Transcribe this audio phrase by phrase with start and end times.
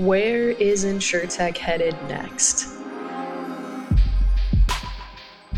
[0.00, 2.66] Where is InsureTech headed next?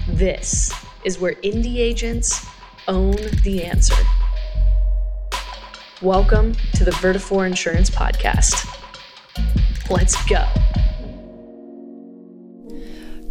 [0.09, 0.73] This
[1.05, 2.45] is where indie agents
[2.89, 3.95] own the answer.
[6.03, 8.67] Welcome to the Vertafore Insurance Podcast.
[9.89, 10.45] Let's go.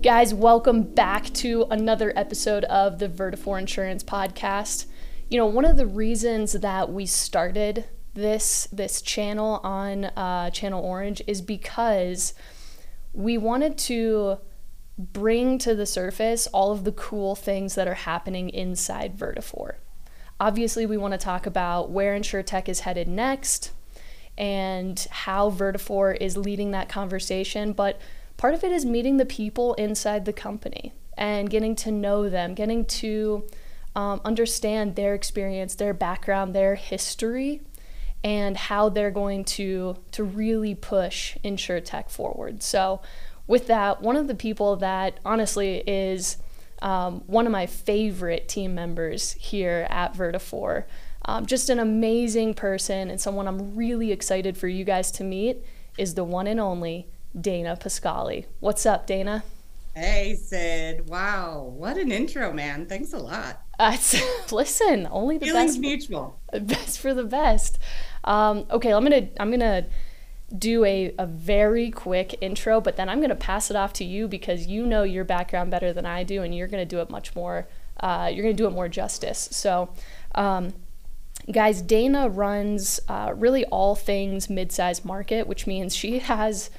[0.02, 4.86] Guys, welcome back to another episode of the Vertafore Insurance Podcast.
[5.30, 7.84] You know, one of the reasons that we started
[8.14, 12.34] this this channel on uh, Channel Orange is because
[13.14, 14.38] we wanted to
[14.98, 19.76] bring to the surface all of the cool things that are happening inside Vertafore.
[20.40, 23.72] Obviously, we want to talk about where InsureTech is headed next
[24.38, 28.00] and how Vertafore is leading that conversation, but
[28.38, 32.56] part of it is meeting the people inside the company and getting to know them,
[32.56, 33.46] getting to
[33.96, 37.62] um, understand their experience, their background, their history,
[38.24, 42.62] and how they're going to to really push InsureTech forward.
[42.64, 43.02] So,
[43.48, 46.38] with that, one of the people that honestly is
[46.82, 50.86] um, one of my favorite team members here at Vertafore,
[51.26, 55.58] um, just an amazing person and someone I'm really excited for you guys to meet
[55.98, 57.08] is the one and only
[57.40, 58.46] Dana Pasquali.
[58.60, 59.44] What's up, Dana?
[59.94, 61.10] Hey, Sid.
[61.10, 62.86] Wow, what an intro, man.
[62.86, 63.62] Thanks a lot.
[63.78, 63.98] Uh,
[64.52, 65.80] listen, only the Feelings best.
[65.82, 66.40] mutual.
[66.62, 67.78] Best for the best.
[68.24, 69.86] Um, okay, I'm gonna I'm gonna
[70.58, 74.28] do a, a very quick intro, but then I'm gonna pass it off to you
[74.28, 77.36] because you know your background better than I do, and you're gonna do it much
[77.36, 77.68] more.
[78.00, 79.50] Uh, you're gonna do it more justice.
[79.52, 79.90] So.
[80.36, 80.74] Um,
[81.52, 86.70] guys, Dana runs uh, really all things mid-sized market, which means she has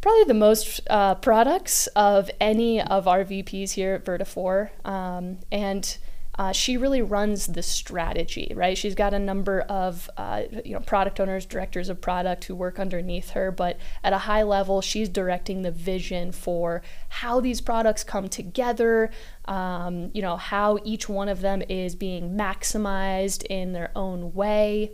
[0.00, 4.70] probably the most uh, products of any of our VPs here at Vertafore.
[4.86, 5.98] Um, and
[6.40, 8.78] uh, she really runs the strategy, right?
[8.78, 12.78] She's got a number of uh, you know product owners, directors of product who work
[12.78, 18.04] underneath her, but at a high level, she's directing the vision for how these products
[18.04, 19.10] come together.
[19.44, 24.92] Um, you know how each one of them is being maximized in their own way,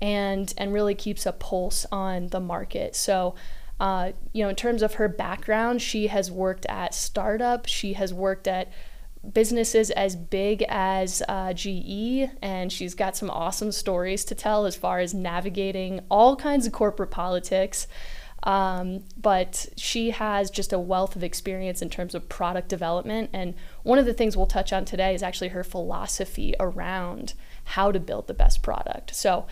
[0.00, 2.96] and and really keeps a pulse on the market.
[2.96, 3.36] So.
[3.80, 7.66] Uh, you know, in terms of her background, she has worked at startup.
[7.66, 8.70] She has worked at
[9.32, 14.76] businesses as big as uh, GE, and she's got some awesome stories to tell as
[14.76, 17.86] far as navigating all kinds of corporate politics.
[18.42, 23.30] Um, but she has just a wealth of experience in terms of product development.
[23.32, 27.92] And one of the things we'll touch on today is actually her philosophy around how
[27.92, 29.14] to build the best product.
[29.14, 29.46] So,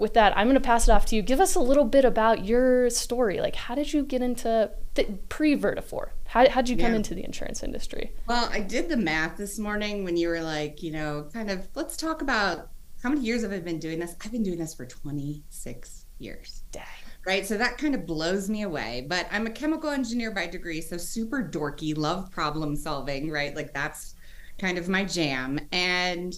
[0.00, 1.22] with that, I'm going to pass it off to you.
[1.22, 3.40] Give us a little bit about your story.
[3.40, 6.10] Like, how did you get into th- pre Vertafore?
[6.26, 6.96] How did you come yeah.
[6.96, 8.12] into the insurance industry?
[8.26, 11.68] Well, I did the math this morning when you were like, you know, kind of,
[11.74, 12.70] let's talk about
[13.02, 14.14] how many years have I been doing this?
[14.24, 16.62] I've been doing this for 26 years.
[16.72, 16.84] Dang.
[17.26, 17.46] Right.
[17.46, 19.06] So that kind of blows me away.
[19.08, 20.80] But I'm a chemical engineer by degree.
[20.80, 23.30] So super dorky, love problem solving.
[23.30, 23.54] Right.
[23.54, 24.14] Like that's
[24.58, 25.60] kind of my jam.
[25.72, 26.34] And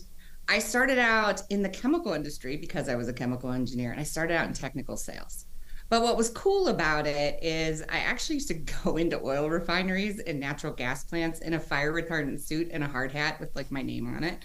[0.48, 4.04] I started out in the chemical industry because I was a chemical engineer and I
[4.04, 5.47] started out in technical sales.
[5.88, 8.54] But what was cool about it is I actually used to
[8.84, 12.88] go into oil refineries and natural gas plants in a fire retardant suit and a
[12.88, 14.44] hard hat with like my name on it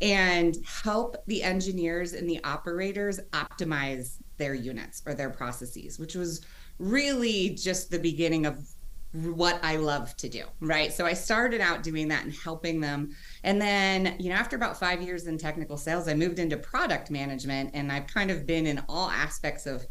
[0.00, 6.44] and help the engineers and the operators optimize their units or their processes, which was
[6.78, 8.68] really just the beginning of
[9.14, 10.92] what I love to do, right?
[10.92, 13.14] So I started out doing that and helping them.
[13.44, 17.12] And then, you know, after about five years in technical sales, I moved into product
[17.12, 19.86] management and I've kind of been in all aspects of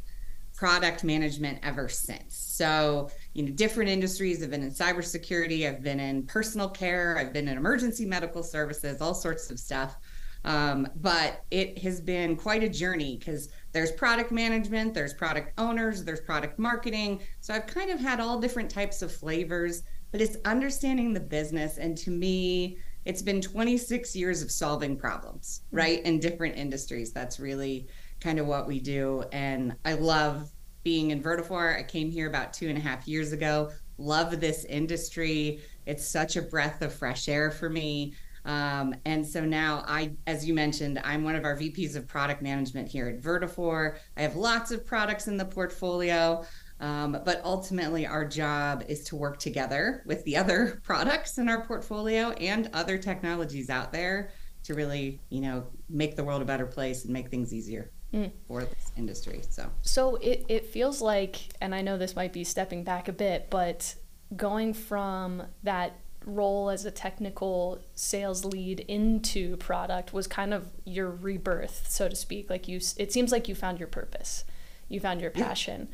[0.54, 2.36] product management ever since.
[2.36, 4.44] So, you know, different industries.
[4.44, 9.02] I've been in cybersecurity, I've been in personal care, I've been in emergency medical services,
[9.02, 9.98] all sorts of stuff.
[10.46, 16.04] Um, but it has been quite a journey because there's product management, there's product owners,
[16.04, 17.22] there's product marketing.
[17.40, 21.78] So I've kind of had all different types of flavors, but it's understanding the business.
[21.78, 25.78] And to me, it's been 26 years of solving problems, mm-hmm.
[25.78, 26.06] right?
[26.06, 27.12] In different industries.
[27.12, 27.88] That's really
[28.20, 29.24] kind of what we do.
[29.32, 30.50] And I love
[30.84, 31.78] being in Vertafore.
[31.78, 33.72] I came here about two and a half years ago.
[33.98, 35.62] Love this industry.
[35.86, 38.14] It's such a breath of fresh air for me.
[38.46, 42.42] Um, and so now I, as you mentioned, I'm one of our VPs of product
[42.42, 43.98] management here at Vertafore.
[44.18, 46.44] I have lots of products in the portfolio.
[46.80, 51.66] Um, but ultimately, our job is to work together with the other products in our
[51.66, 54.32] portfolio and other technologies out there
[54.64, 58.32] to really, you know, make the world a better place and make things easier mm.
[58.48, 59.42] for this industry.
[59.50, 63.14] So, so it, it feels like, and I know this might be stepping back a
[63.14, 63.96] bit, but
[64.36, 71.10] going from that role as a technical sales lead into product was kind of your
[71.10, 72.50] rebirth so to speak.
[72.50, 74.46] Like you it seems like you found your purpose.
[74.90, 75.90] You found your passion.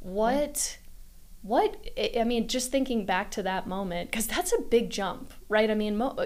[0.00, 0.78] What
[1.42, 1.76] what
[2.16, 5.70] i mean just thinking back to that moment because that's a big jump right?
[5.70, 6.16] I mean mo-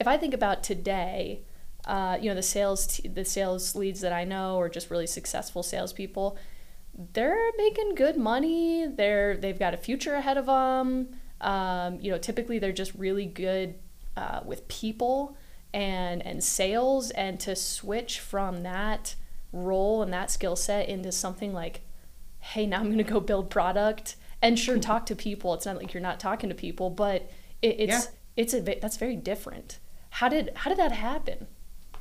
[0.00, 1.42] if i think about today
[1.86, 5.06] uh, you know the sales t- the sales leads that i know or just really
[5.06, 6.36] successful salespeople
[7.12, 8.86] they're making good money.
[8.86, 11.08] They're they've got a future ahead of them
[11.44, 13.74] um, you know typically they're just really good
[14.16, 15.36] uh, with people
[15.72, 19.14] and and sales and to switch from that
[19.52, 21.82] role and that skill set into something like
[22.40, 25.54] hey now i'm going to go build product and sure talk to people.
[25.54, 27.28] It's not like you're not talking to people but
[27.62, 28.10] it, it's yeah.
[28.36, 29.80] it's a that's very different.
[30.10, 31.48] How did how did that happen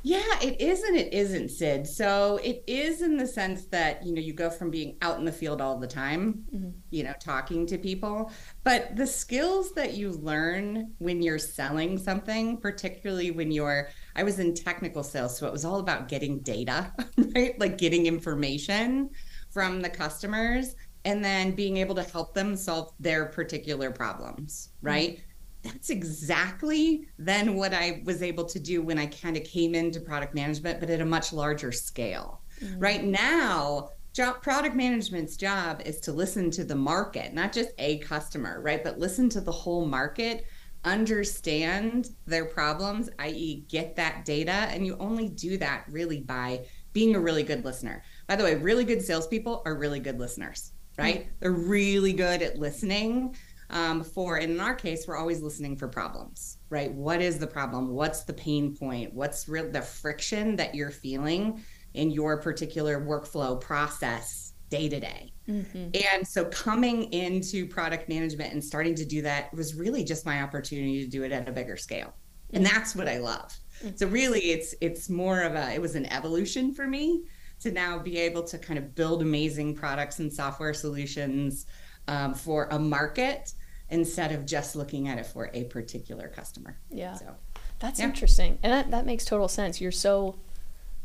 [0.05, 1.88] yeah, it is and it isn't, Sid.
[1.88, 5.23] So it is in the sense that, you know, you go from being out in
[5.23, 6.71] the field all the time, mm-hmm.
[6.89, 8.29] you know, talking to people,
[8.65, 14.39] but the skills that you learn when you're selling something, particularly when you're, I was
[14.39, 16.91] in technical sales, so it was all about getting data,
[17.33, 17.57] right?
[17.57, 19.09] Like getting information
[19.51, 20.75] from the customers
[21.06, 25.11] and then being able to help them solve their particular problems, right?
[25.11, 25.29] Mm-hmm
[25.63, 30.00] that's exactly then what I was able to do when I kind of came into
[30.00, 32.42] product management, but at a much larger scale.
[32.62, 32.80] Mm-hmm.
[32.80, 38.00] Right now, job product management's job is to listen to the market, not just a
[38.00, 38.83] customer, right?
[38.83, 40.45] But listen to the whole market,
[40.83, 44.51] understand their problems, i.e., get that data.
[44.51, 48.04] And you only do that really by being a really good listener.
[48.27, 51.21] By the way, really good salespeople are really good listeners, right?
[51.21, 51.30] Mm-hmm.
[51.39, 53.36] They're really good at listening
[53.69, 57.48] um, for and in our case we're always listening for problems right what is the
[57.48, 61.63] problem what's the pain point what's real the friction that you're feeling
[61.94, 65.89] in your particular workflow process day to day mm-hmm.
[66.15, 70.42] and so coming into product management and starting to do that was really just my
[70.42, 72.13] opportunity to do it at a bigger scale
[72.54, 72.74] and mm-hmm.
[72.74, 73.95] that's what i love mm-hmm.
[73.95, 77.24] so really it's it's more of a it was an evolution for me
[77.59, 81.66] to now be able to kind of build amazing products and software solutions
[82.07, 83.53] um, for a market
[83.89, 86.79] instead of just looking at it for a particular customer.
[86.89, 87.13] Yeah.
[87.13, 87.35] So
[87.79, 88.05] that's yeah.
[88.05, 88.57] interesting.
[88.63, 89.79] And that, that makes total sense.
[89.79, 90.39] You're so,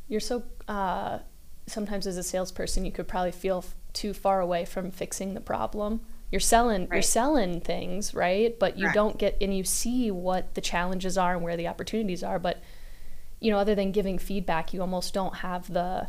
[0.09, 1.19] you're so, uh,
[1.67, 5.41] sometimes as a salesperson, you could probably feel f- too far away from fixing the
[5.41, 6.01] problem.
[6.31, 6.97] You're selling, right.
[6.97, 8.59] you're selling things, right?
[8.59, 8.95] But you right.
[8.95, 12.39] don't get, and you see what the challenges are and where the opportunities are.
[12.39, 12.63] But,
[13.41, 16.09] you know, other than giving feedback, you almost don't have the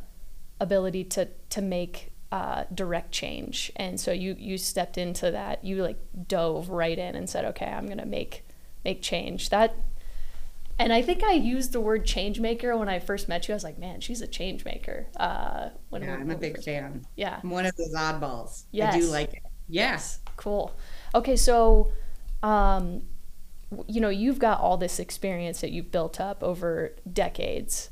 [0.60, 3.72] ability to, to make uh, direct change.
[3.76, 5.64] And so you you stepped into that.
[5.64, 5.98] You like
[6.28, 8.46] dove right in and said, "Okay, I'm gonna make
[8.86, 9.76] make change." That,
[10.78, 13.54] and I think I used the word change maker when I first met you.
[13.54, 17.06] I was like, "Man, she's a change maker." Uh, when yeah, I'm a big fan.
[17.16, 18.64] Yeah, I'm one of those oddballs.
[18.72, 18.94] Yes.
[18.94, 19.44] I do like it.
[19.68, 20.76] Yes, cool.
[21.16, 21.92] Okay, so.
[22.42, 23.02] Um,
[23.86, 27.92] you know, you've got all this experience that you've built up over decades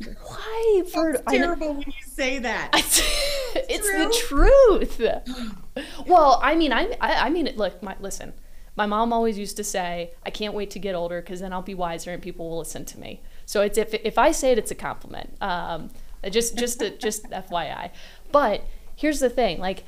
[0.00, 0.82] why?
[0.92, 2.70] For terrible when you say that.
[3.54, 3.88] it's
[4.28, 4.78] True?
[4.78, 6.06] the truth.
[6.06, 8.32] well, I mean, I, I, I mean, look, my, listen.
[8.76, 11.62] My mom always used to say, "I can't wait to get older because then I'll
[11.62, 14.58] be wiser and people will listen to me." So it's if if I say it,
[14.58, 15.40] it's a compliment.
[15.40, 15.90] Um,
[16.28, 17.90] just just a, just FYI.
[18.32, 18.64] But
[18.96, 19.84] here's the thing: like,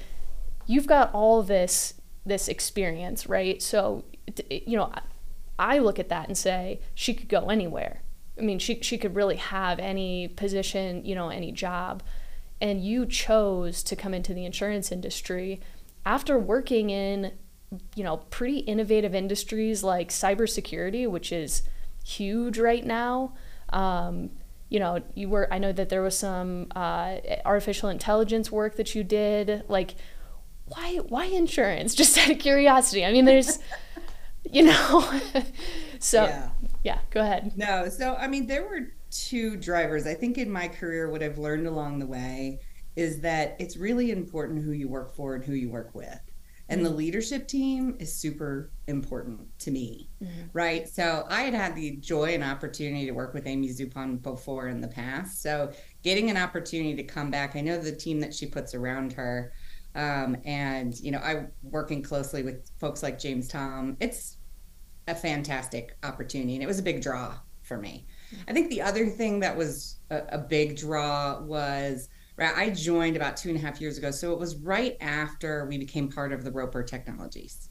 [0.67, 1.95] you've got all this
[2.25, 3.61] this experience, right?
[3.61, 4.05] So,
[4.49, 4.93] you know,
[5.59, 8.03] I look at that and say she could go anywhere
[8.39, 12.03] I mean, she she could really have any position, you know, any job,
[12.61, 15.61] and you chose to come into the insurance industry
[16.05, 17.33] after working in,
[17.95, 21.63] you know, pretty innovative industries like cybersecurity, which is
[22.05, 23.35] huge right now.
[23.71, 24.31] Um,
[24.69, 25.53] you know, you were.
[25.53, 29.65] I know that there was some uh, artificial intelligence work that you did.
[29.69, 29.95] Like,
[30.67, 31.95] why why insurance?
[31.97, 33.05] Just out of curiosity.
[33.05, 33.61] I mean, there's,
[34.45, 35.21] you know,
[35.99, 36.25] so.
[36.25, 36.51] Yeah
[36.87, 37.53] yeah, go ahead.
[37.57, 40.07] No, so I mean, there were two drivers.
[40.07, 42.61] I think in my career, what I've learned along the way
[42.95, 46.21] is that it's really important who you work for and who you work with.
[46.69, 46.91] And mm-hmm.
[46.91, 50.43] the leadership team is super important to me, mm-hmm.
[50.53, 50.89] right?
[50.89, 54.81] So I had had the joy and opportunity to work with Amy Zupon before in
[54.81, 55.43] the past.
[55.43, 55.73] So
[56.05, 59.53] getting an opportunity to come back, I know the team that she puts around her.
[59.97, 63.97] Um, and you know, I working closely with folks like James Tom.
[63.99, 64.36] It's
[65.07, 68.07] a fantastic opportunity and it was a big draw for me.
[68.49, 73.17] I think the other thing that was a, a big draw was right, I joined
[73.17, 74.11] about two and a half years ago.
[74.11, 77.71] So it was right after we became part of the Roper Technologies.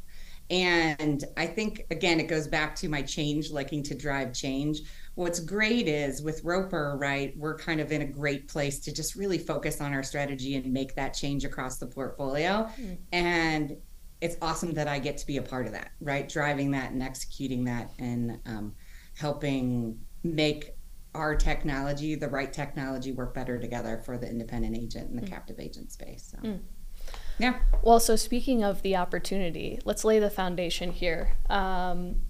[0.52, 4.82] And I think, again, it goes back to my change, liking to drive change.
[5.16, 9.16] What's great is with Roper, right, we're kind of in a great place to just
[9.16, 12.70] really focus on our strategy and make that change across the portfolio.
[12.80, 12.98] Mm.
[13.12, 13.78] And
[14.22, 16.28] it's awesome that I get to be a part of that, right?
[16.28, 18.74] Driving that and executing that and um,
[19.18, 20.72] helping make
[21.14, 25.30] our technology, the right technology, work better together for the independent agent and the mm.
[25.30, 26.32] captive agent space.
[26.32, 26.48] So.
[26.48, 26.60] Mm.
[27.40, 27.60] Yeah.
[27.82, 31.36] Well, so speaking of the opportunity, let's lay the foundation here.
[31.50, 32.22] Um,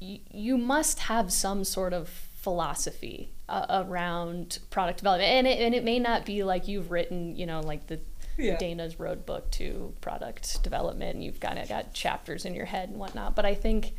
[0.00, 5.74] y- you must have some sort of philosophy uh, around product development, and it, and
[5.74, 8.00] it may not be like you've written, you know, like the
[8.38, 8.56] yeah.
[8.56, 11.16] Dana's road book to product development.
[11.16, 13.34] And you've kind of got chapters in your head and whatnot.
[13.34, 13.94] But I think,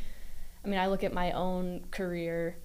[0.63, 2.57] I mean, I look at my own career,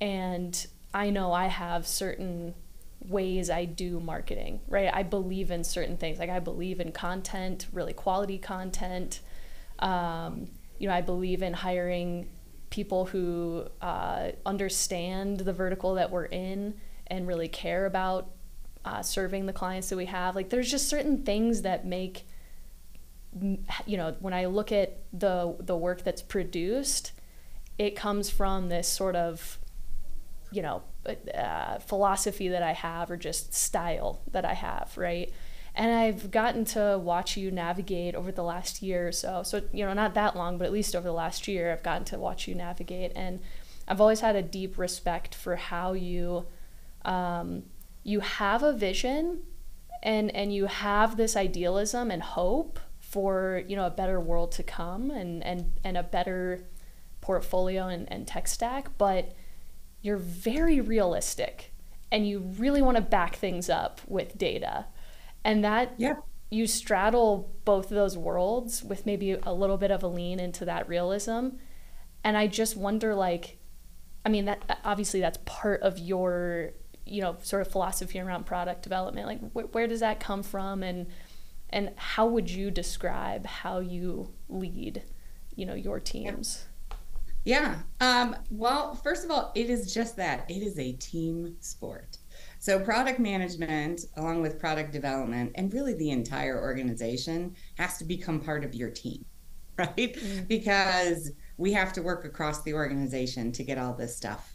[0.00, 2.54] and I know I have certain
[3.08, 4.90] ways I do marketing, right?
[4.92, 6.18] I believe in certain things.
[6.18, 9.20] Like I believe in content, really quality content.
[9.78, 10.48] Um,
[10.78, 12.28] you know, I believe in hiring
[12.70, 16.74] people who uh, understand the vertical that we're in
[17.06, 18.30] and really care about
[18.84, 20.34] uh, serving the clients that we have.
[20.34, 22.26] Like there's just certain things that make
[23.86, 27.12] you know when I look at the the work that's produced,
[27.78, 29.58] it comes from this sort of
[30.50, 30.82] you know
[31.34, 35.32] uh, philosophy that I have or just style that I have, right?
[35.74, 39.42] And I've gotten to watch you navigate over the last year or so.
[39.42, 42.04] So, you know, not that long, but at least over the last year, I've gotten
[42.06, 43.12] to watch you navigate.
[43.16, 43.40] And
[43.88, 46.44] I've always had a deep respect for how you
[47.06, 47.64] um,
[48.02, 49.42] you have a vision
[50.02, 54.62] and and you have this idealism and hope for you know a better world to
[54.62, 56.64] come and and and a better
[57.20, 59.32] portfolio and, and tech stack but
[60.02, 61.72] you're very realistic
[62.12, 64.84] and you really want to back things up with data.
[65.44, 66.16] And that yeah.
[66.50, 70.64] you straddle both of those worlds with maybe a little bit of a lean into
[70.66, 71.48] that realism.
[72.22, 73.58] And i just wonder like
[74.24, 76.70] i mean that obviously that's part of your
[77.04, 80.82] you know sort of philosophy around product development like wh- where does that come from?
[80.82, 81.06] And
[81.70, 85.02] and how would you describe how you lead
[85.54, 86.66] you know your teams?
[87.44, 90.50] Yeah um, well first of all it is just that.
[90.50, 92.18] It is a team sport.
[92.58, 98.40] So product management along with product development and really the entire organization has to become
[98.40, 99.24] part of your team
[99.78, 99.96] right?
[99.96, 100.44] Mm-hmm.
[100.44, 104.54] because we have to work across the organization to get all this stuff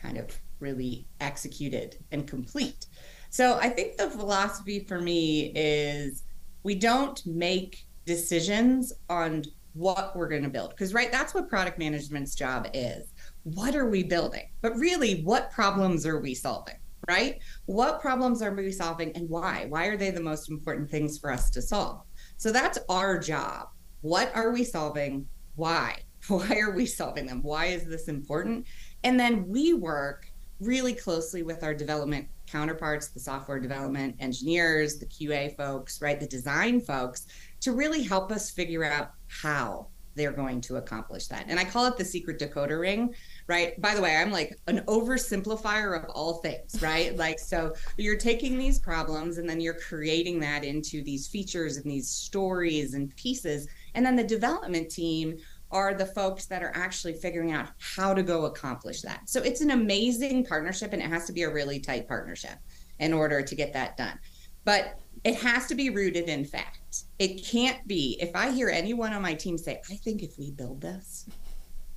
[0.00, 2.86] kind of really executed and complete.
[3.30, 6.24] So I think the philosophy for me is
[6.62, 11.78] we don't make decisions on what we're going to build because right that's what product
[11.78, 13.12] management's job is.
[13.44, 14.50] What are we building?
[14.60, 16.76] But really what problems are we solving
[17.08, 17.40] right?
[17.66, 19.66] What problems are we solving and why?
[19.68, 22.02] Why are they the most important things for us to solve?
[22.36, 23.68] So that's our job.
[24.02, 25.26] What are we solving?
[25.56, 26.02] Why?
[26.28, 27.42] Why are we solving them?
[27.42, 28.66] Why is this important?
[29.04, 30.27] And then we work
[30.60, 36.26] really closely with our development counterparts, the software development engineers, the QA folks, right, the
[36.26, 37.26] design folks,
[37.60, 39.88] to really help us figure out how
[40.18, 41.46] they're going to accomplish that.
[41.48, 43.14] And I call it the secret decoder ring,
[43.46, 43.80] right?
[43.80, 47.16] By the way, I'm like an oversimplifier of all things, right?
[47.16, 51.90] like, so you're taking these problems and then you're creating that into these features and
[51.90, 53.68] these stories and pieces.
[53.94, 55.38] And then the development team
[55.70, 59.28] are the folks that are actually figuring out how to go accomplish that.
[59.28, 62.56] So it's an amazing partnership and it has to be a really tight partnership
[62.98, 64.18] in order to get that done.
[64.64, 67.04] But it has to be rooted in fact.
[67.18, 70.50] It can't be if I hear anyone on my team say, I think if we
[70.50, 71.26] build this,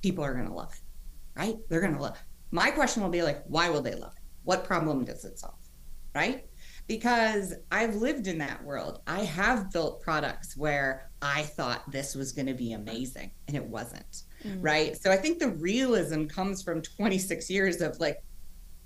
[0.02, 1.56] people are going to love it, right?
[1.68, 2.22] They're going to love it.
[2.50, 4.22] My question will be like, why will they love it?
[4.44, 5.54] What problem does it solve?
[6.14, 6.46] Right?
[6.86, 9.00] Because I've lived in that world.
[9.06, 13.64] I have built products where I thought this was going to be amazing and it
[13.64, 14.22] wasn't.
[14.44, 14.58] Mm.
[14.60, 14.96] Right.
[15.00, 18.22] So I think the realism comes from 26 years of like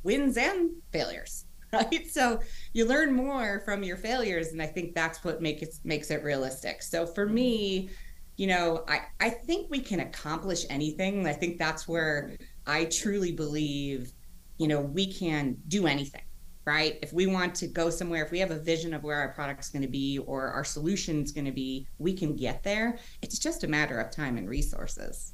[0.03, 1.45] wins and failures.
[1.73, 2.07] Right.
[2.09, 2.41] So
[2.73, 4.53] you learn more from your failures.
[4.53, 6.81] And I think that's what makes it, makes it realistic.
[6.81, 7.91] So for me,
[8.37, 11.26] you know, I, I think we can accomplish anything.
[11.26, 12.37] I think that's where
[12.69, 14.12] I truly believe,
[14.59, 16.23] you know, we can do anything
[16.66, 16.99] right?
[17.00, 19.70] If we want to go somewhere, if we have a vision of where our product's
[19.70, 22.99] going to be or our solution's going to be, we can get there.
[23.23, 25.32] It's just a matter of time and resources.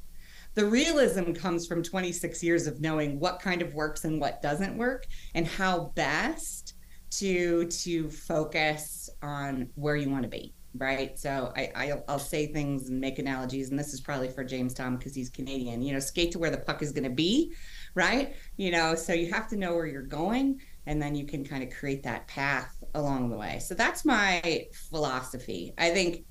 [0.53, 4.77] The realism comes from 26 years of knowing what kind of works and what doesn't
[4.77, 6.75] work and how best
[7.09, 12.47] to to focus on where you want to be right so I, I will say
[12.47, 15.93] things and make analogies and this is probably for james tom because he's canadian you
[15.93, 17.53] know skate to where the puck is going to be
[17.93, 21.45] right you know so you have to know where you're going and then you can
[21.45, 23.59] kind of create that path along the way.
[23.59, 25.73] So that's my philosophy.
[25.77, 26.25] I think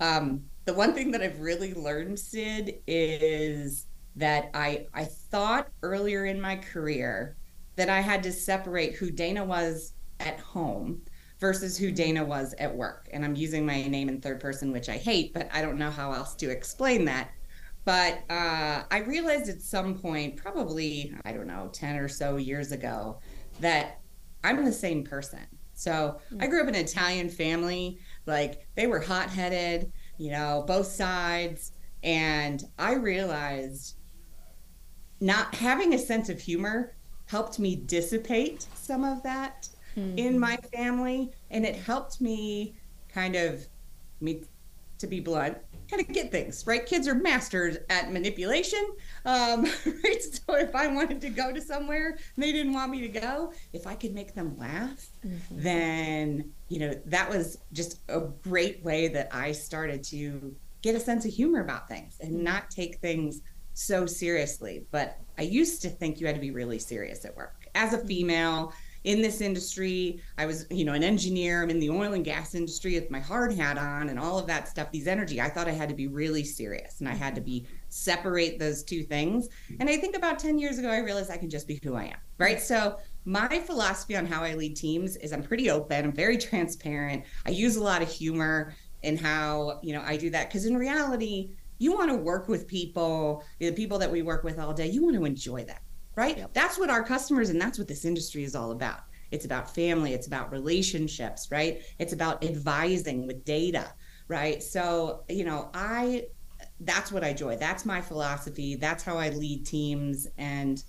[0.00, 3.86] um, the one thing that I've really learned, Sid, is
[4.16, 7.36] that I I thought earlier in my career
[7.76, 11.02] that I had to separate who Dana was at home
[11.38, 13.08] versus who Dana was at work.
[13.12, 15.90] And I'm using my name in third person, which I hate, but I don't know
[15.90, 17.30] how else to explain that.
[17.84, 22.72] But uh, I realized at some point, probably, I don't know, 10 or so years
[22.72, 23.20] ago,
[23.60, 24.00] that
[24.44, 25.46] I'm the same person.
[25.74, 30.64] So I grew up in an Italian family Like they were hot headed, you know,
[30.66, 31.72] both sides.
[32.02, 33.96] And I realized
[35.20, 36.94] not having a sense of humor
[37.26, 40.18] helped me dissipate some of that mm-hmm.
[40.18, 41.32] in my family.
[41.50, 42.76] And it helped me
[43.08, 43.66] kind of,
[44.20, 44.42] me
[44.98, 45.58] to be blunt,
[45.90, 46.84] kind of get things right.
[46.84, 48.84] Kids are masters at manipulation.
[49.26, 49.64] Um,
[50.04, 50.22] right.
[50.22, 53.52] So if I wanted to go to somewhere and they didn't want me to go,
[53.72, 55.62] if I could make them laugh, mm-hmm.
[55.62, 61.00] then you know that was just a great way that I started to get a
[61.00, 63.42] sense of humor about things and not take things
[63.74, 64.86] so seriously.
[64.92, 67.66] But I used to think you had to be really serious at work.
[67.74, 68.72] As a female,
[69.06, 70.20] in this industry.
[70.36, 71.62] I was, you know, an engineer.
[71.62, 74.48] I'm in the oil and gas industry with my hard hat on and all of
[74.48, 75.40] that stuff, these energy.
[75.40, 78.82] I thought I had to be really serious and I had to be separate those
[78.82, 79.48] two things.
[79.78, 82.06] And I think about 10 years ago, I realized I can just be who I
[82.06, 82.60] am, right?
[82.60, 87.24] So my philosophy on how I lead teams is I'm pretty open, I'm very transparent.
[87.46, 90.48] I use a lot of humor in how, you know, I do that.
[90.48, 94.58] Because in reality, you want to work with people, the people that we work with
[94.58, 95.82] all day, you want to enjoy that
[96.16, 96.38] right?
[96.38, 96.54] Yep.
[96.54, 99.00] That's what our customers and that's what this industry is all about.
[99.30, 101.82] It's about family, it's about relationships, right?
[101.98, 103.92] It's about advising with data,
[104.28, 104.62] right?
[104.62, 106.26] So, you know, I
[106.80, 107.56] that's what I enjoy.
[107.56, 108.74] That's my philosophy.
[108.76, 110.82] That's how I lead teams and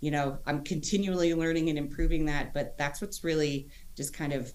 [0.00, 4.50] you know, I'm continually learning and improving that, but that's what's really just kind of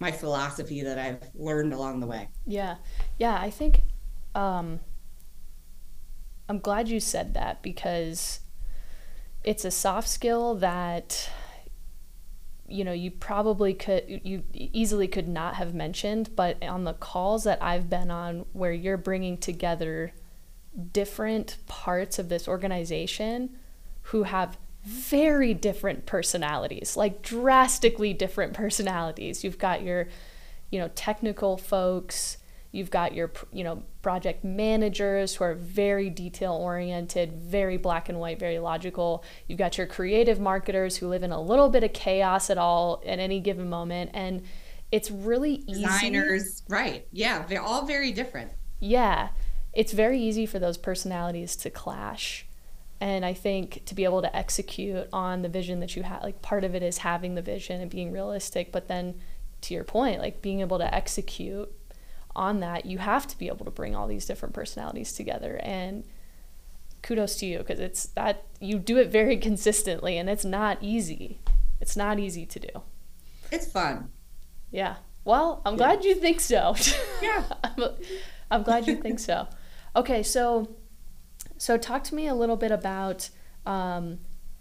[0.00, 2.28] my philosophy that I've learned along the way.
[2.46, 2.76] Yeah.
[3.18, 3.82] Yeah, I think
[4.34, 4.80] um
[6.48, 8.40] I'm glad you said that because
[9.44, 11.30] it's a soft skill that
[12.68, 17.44] you know you probably could you easily could not have mentioned but on the calls
[17.44, 20.12] that I've been on where you're bringing together
[20.92, 23.56] different parts of this organization
[24.02, 29.44] who have very different personalities like drastically different personalities.
[29.44, 30.08] You've got your
[30.70, 32.36] you know technical folks
[32.70, 38.20] You've got your, you know, project managers who are very detail oriented, very black and
[38.20, 39.24] white, very logical.
[39.46, 43.02] You've got your creative marketers who live in a little bit of chaos at all
[43.06, 44.42] at any given moment, and
[44.92, 45.82] it's really easy.
[45.82, 47.06] Designers, right?
[47.10, 48.52] Yeah, they're all very different.
[48.80, 49.30] Yeah,
[49.72, 52.46] it's very easy for those personalities to clash.
[53.00, 56.42] And I think to be able to execute on the vision that you have, like
[56.42, 59.14] part of it is having the vision and being realistic, but then
[59.62, 61.72] to your point, like being able to execute
[62.38, 65.60] on that, you have to be able to bring all these different personalities together.
[65.62, 66.04] And
[67.02, 71.40] kudos to you because it's that you do it very consistently and it's not easy.
[71.80, 72.82] It's not easy to do.
[73.50, 74.10] It's fun.
[74.70, 74.96] Yeah.
[75.24, 75.78] Well, I'm yeah.
[75.78, 76.74] glad you think so.
[77.22, 77.42] Yeah.
[77.64, 77.84] I'm,
[78.50, 79.48] I'm glad you think so.
[79.96, 80.76] Okay, so
[81.56, 83.30] so talk to me a little bit about
[83.66, 84.20] um,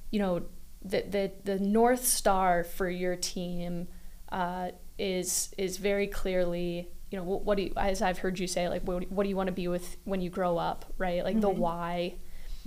[0.10, 0.44] you know
[0.84, 3.88] the, the the north star for your team
[4.32, 8.48] uh, is is very clearly you know what, what do you as i've heard you
[8.48, 11.24] say like what, what do you want to be with when you grow up right
[11.24, 11.42] like mm-hmm.
[11.42, 12.14] the why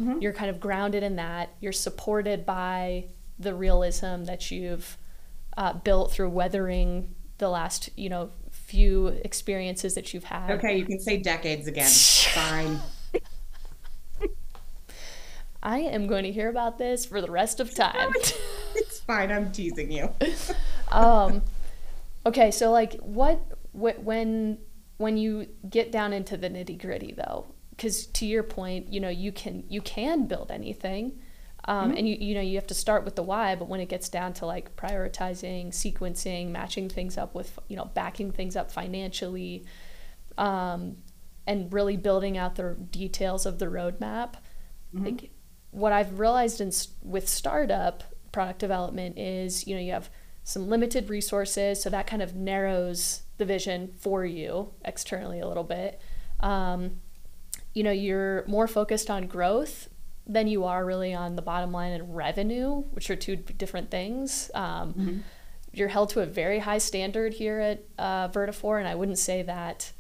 [0.01, 0.19] mm-hmm.
[0.21, 3.05] you're kind of grounded in that you're supported by
[3.39, 4.99] the realism that you've
[5.57, 10.85] uh, built through weathering the last you know few experiences that you've had okay you
[10.85, 11.89] can say decades again
[12.35, 12.81] fine
[15.63, 18.13] I am going to hear about this for the rest of time.
[18.75, 19.31] it's fine.
[19.31, 20.11] I'm teasing you.
[20.93, 21.43] um,
[22.25, 23.41] okay, so like, what
[23.73, 24.59] when
[24.97, 29.09] when you get down into the nitty gritty though because to your point you know
[29.09, 31.19] you can you can build anything
[31.67, 31.99] um, mm-hmm.
[31.99, 34.09] and you you know you have to start with the why but when it gets
[34.09, 39.65] down to like prioritizing sequencing matching things up with you know backing things up financially
[40.37, 40.97] um,
[41.47, 44.35] and really building out the details of the roadmap
[44.95, 45.05] mm-hmm.
[45.05, 45.31] like
[45.71, 46.71] what i've realized in
[47.03, 50.11] with startup product development is you know you have
[50.45, 55.65] some limited resources so that kind of narrows the vision for you externally a little
[55.65, 56.01] bit.
[56.41, 57.01] Um,
[57.75, 59.89] you know, you're more focused on growth
[60.27, 64.51] than you are really on the bottom line and revenue, which are two different things.
[64.55, 65.19] Um, mm-hmm.
[65.73, 69.43] You're held to a very high standard here at uh, Vertafore, and I wouldn't say
[69.43, 69.93] that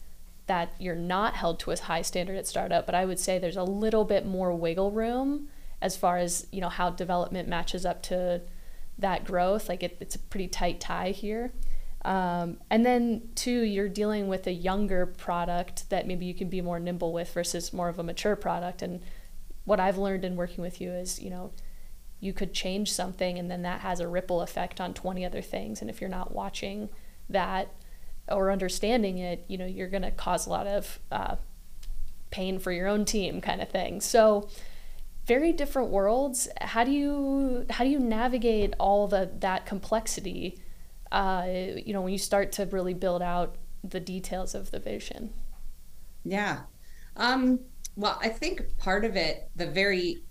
[0.46, 3.56] that you're not held to a high standard at startup, but I would say there's
[3.56, 5.48] a little bit more wiggle room
[5.80, 8.40] as far as you know how development matches up to
[9.00, 9.68] that growth.
[9.68, 11.52] Like it, it's a pretty tight tie here.
[12.04, 16.62] Um, and then, two, you're dealing with a younger product that maybe you can be
[16.62, 18.80] more nimble with versus more of a mature product.
[18.80, 19.00] And
[19.64, 21.52] what I've learned in working with you is, you know,
[22.18, 25.80] you could change something and then that has a ripple effect on 20 other things.
[25.80, 26.88] And if you're not watching
[27.28, 27.68] that
[28.28, 31.36] or understanding it, you know, you're going to cause a lot of uh,
[32.30, 34.00] pain for your own team kind of thing.
[34.00, 34.48] So,
[35.30, 36.48] very different worlds.
[36.60, 40.60] How do you how do you navigate all the that complexity?
[41.12, 45.32] uh, you know, when you start to really build out the details of the vision?
[46.24, 46.60] Yeah.
[47.16, 47.60] Um,
[47.96, 50.22] well, I think part of it, the very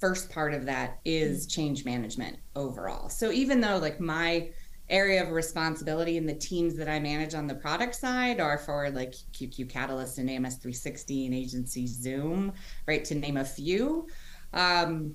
[0.00, 3.08] first part of that is change management overall.
[3.08, 4.50] So even though like my
[4.88, 8.90] area of responsibility and the teams that I manage on the product side are for
[8.90, 12.52] like QQ Catalyst and AMS 360 and Agency Zoom,
[12.86, 14.06] right, to name a few.
[14.52, 15.14] Um,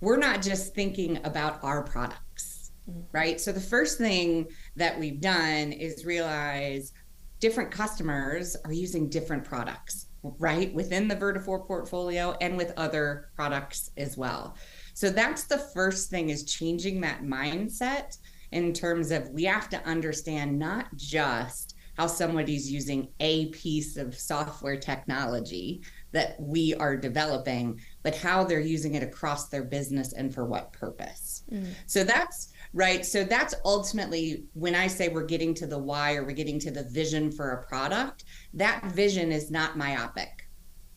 [0.00, 3.00] we're not just thinking about our products, mm-hmm.
[3.12, 3.40] right?
[3.40, 6.92] So the first thing that we've done is realize
[7.38, 10.72] different customers are using different products, right?
[10.74, 14.56] Within the Vertafore portfolio and with other products as well.
[14.94, 18.18] So that's the first thing is changing that mindset
[18.52, 24.14] in terms of we have to understand not just how somebody's using a piece of
[24.14, 30.34] software technology that we are developing, but how they're using it across their business and
[30.34, 31.44] for what purpose.
[31.52, 31.68] Mm.
[31.86, 33.04] So that's right.
[33.04, 36.70] So that's ultimately when I say we're getting to the why or we're getting to
[36.70, 40.48] the vision for a product, that vision is not myopic,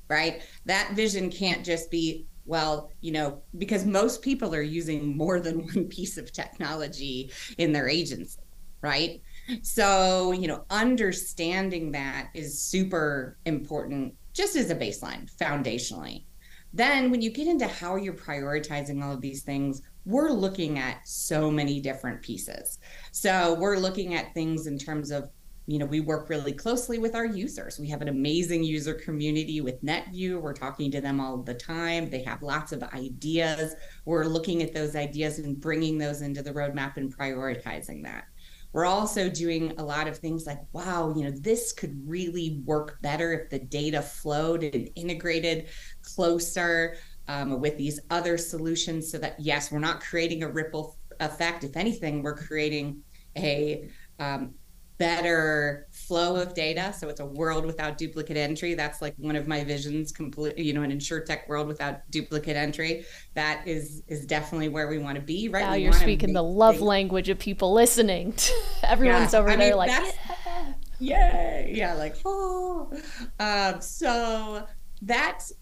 [0.10, 0.42] right?
[0.66, 5.60] That vision can't just be well, you know, because most people are using more than
[5.74, 8.42] one piece of technology in their agency,
[8.82, 9.22] right?
[9.62, 16.26] So, you know, understanding that is super important just as a baseline, foundationally.
[16.74, 21.08] Then, when you get into how you're prioritizing all of these things, we're looking at
[21.08, 22.80] so many different pieces.
[23.12, 25.30] So, we're looking at things in terms of
[25.66, 27.80] you know, we work really closely with our users.
[27.80, 30.42] We have an amazing user community with NetVU.
[30.42, 32.10] We're talking to them all the time.
[32.10, 33.74] They have lots of ideas.
[34.04, 38.26] We're looking at those ideas and bringing those into the roadmap and prioritizing that.
[38.74, 43.00] We're also doing a lot of things like, wow, you know, this could really work
[43.02, 45.68] better if the data flowed and integrated
[46.02, 51.64] closer um, with these other solutions so that, yes, we're not creating a ripple effect.
[51.64, 53.02] If anything, we're creating
[53.38, 54.56] a um,
[54.98, 56.94] better flow of data.
[56.98, 58.74] So it's a world without duplicate entry.
[58.74, 62.56] That's like one of my visions, complete, you know, an insure tech world without duplicate
[62.56, 63.06] entry.
[63.36, 65.62] That is is definitely where we want to be, right?
[65.62, 66.84] Now we you're speaking the love things.
[66.84, 68.34] language of people listening.
[68.84, 69.40] Everyone's yeah.
[69.40, 70.74] over I there mean, like, yeah.
[71.00, 71.72] yay.
[71.74, 72.92] Yeah, like, oh.
[73.40, 74.66] Um, so
[75.06, 75.54] that's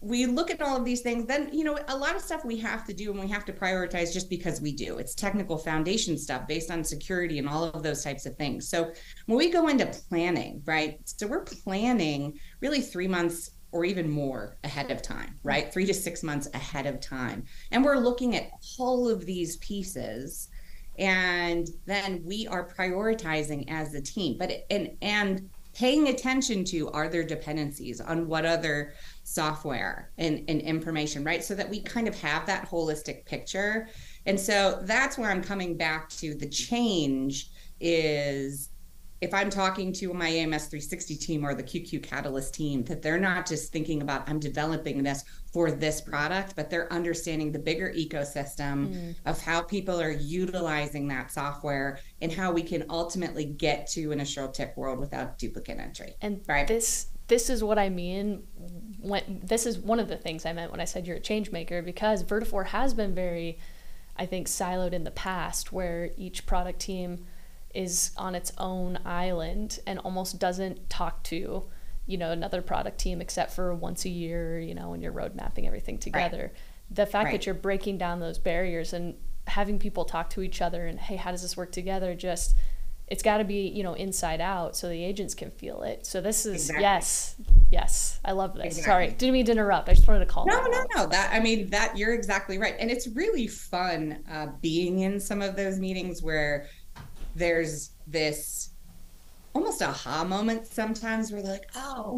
[0.00, 2.56] we look at all of these things then you know a lot of stuff we
[2.56, 4.98] have to do and we have to prioritize just because we do.
[4.98, 8.68] It's technical foundation stuff based on security and all of those types of things.
[8.68, 8.92] So
[9.26, 14.56] when we go into planning right so we're planning really three months or even more
[14.64, 15.72] ahead of time right?
[15.72, 17.44] Three to six months ahead of time.
[17.70, 20.48] And we're looking at all of these pieces
[20.98, 24.36] and then we are prioritizing as a team.
[24.38, 30.60] But and and paying attention to are there dependencies on what other software and, and
[30.60, 31.44] information, right?
[31.44, 33.86] So that we kind of have that holistic picture.
[34.26, 38.70] And so that's where I'm coming back to the change is
[39.20, 43.18] if I'm talking to my AMS 360 team or the QQ Catalyst team, that they're
[43.18, 47.92] not just thinking about, I'm developing this for this product, but they're understanding the bigger
[47.92, 49.16] ecosystem mm.
[49.26, 54.24] of how people are utilizing that software and how we can ultimately get to an
[54.52, 56.14] tech world without duplicate entry.
[56.20, 56.66] And right?
[56.66, 58.44] this this is what I mean
[59.00, 61.52] when this is one of the things I meant when I said you're a change
[61.52, 63.58] maker because Vertafore has been very
[64.16, 67.26] I think siloed in the past where each product team
[67.74, 71.64] is on its own island and almost doesn't talk to
[72.06, 75.34] you know another product team except for once a year you know when you're road
[75.34, 76.52] mapping everything together right.
[76.90, 77.32] the fact right.
[77.32, 79.14] that you're breaking down those barriers and
[79.46, 82.56] having people talk to each other and hey how does this work together just
[83.06, 86.20] it's got to be you know inside out so the agents can feel it so
[86.20, 86.82] this is exactly.
[86.82, 87.36] yes
[87.70, 88.82] yes i love this exactly.
[88.84, 90.86] sorry didn't mean to interrupt i just wanted to call no no out.
[90.94, 95.18] no that i mean that you're exactly right and it's really fun uh, being in
[95.18, 96.66] some of those meetings where
[97.38, 98.70] there's this
[99.54, 102.12] almost aha moment sometimes where they're like oh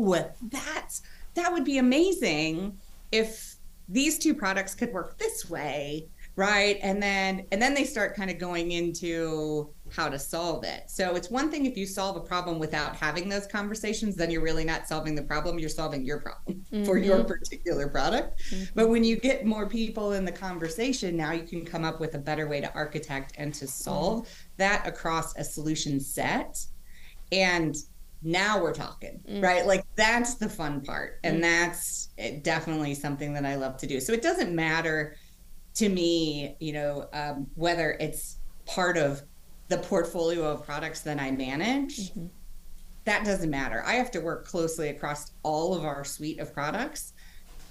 [0.50, 1.02] that's
[1.35, 2.76] that would be amazing
[3.12, 3.56] if
[3.88, 6.09] these two products could work this way
[6.40, 6.78] right?
[6.83, 11.14] And then and then they start kind of going into how to solve it so
[11.14, 14.64] it's one thing if you solve a problem without having those conversations then you're really
[14.64, 16.85] not solving the problem you're solving your problem mm-hmm.
[16.87, 18.64] for your particular product mm-hmm.
[18.74, 22.14] but when you get more people in the conversation now you can come up with
[22.14, 24.33] a better way to architect and to solve mm-hmm.
[24.57, 26.64] that across a solution set
[27.33, 27.76] and
[28.22, 29.42] now we're talking mm.
[29.42, 31.40] right like that's the fun part and mm.
[31.40, 35.16] that's eh, definitely something that i love to do so it doesn't matter
[35.74, 39.22] to me, you know, um, whether it's part of
[39.70, 42.26] the portfolio of products that I manage, mm-hmm.
[43.04, 43.83] that doesn't matter.
[43.87, 47.14] I have to work closely across all of our suite of products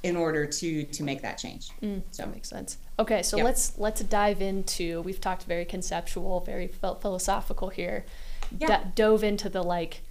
[0.01, 1.69] in order to to make that change.
[1.83, 2.77] Mm, so that makes sense.
[2.97, 3.43] Okay, so yep.
[3.43, 5.01] let's let's dive into.
[5.01, 8.05] We've talked very conceptual, very philosophical here.
[8.57, 8.83] yeah.
[8.83, 10.01] d- dove into the like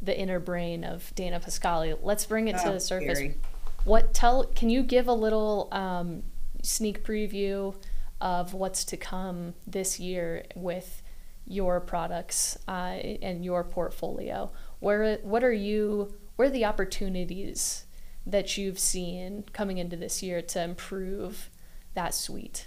[0.00, 1.98] the inner brain of Dana Pasquali.
[2.00, 3.18] Let's bring it oh, to the surface.
[3.18, 3.36] Scary.
[3.84, 4.44] What tell?
[4.44, 6.22] Can you give a little um,
[6.62, 7.74] sneak preview
[8.20, 11.02] of what's to come this year with
[11.46, 14.52] your products uh, and your portfolio?
[14.80, 16.14] Where what are you?
[16.36, 17.86] Where are the opportunities
[18.26, 21.50] that you've seen coming into this year to improve
[21.94, 22.66] that suite?